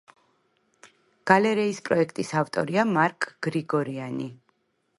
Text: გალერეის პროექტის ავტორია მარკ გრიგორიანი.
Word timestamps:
გალერეის 1.31 1.81
პროექტის 1.89 2.33
ავტორია 2.41 2.87
მარკ 2.95 3.31
გრიგორიანი. 3.49 4.31